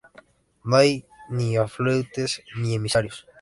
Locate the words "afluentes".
1.57-2.41